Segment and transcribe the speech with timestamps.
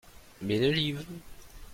[0.41, 1.03] Mes deux livres.